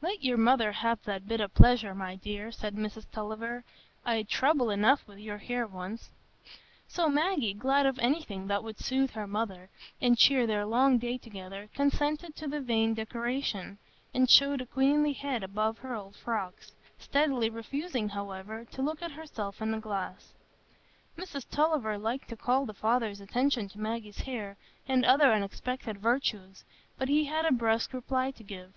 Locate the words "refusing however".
17.50-18.64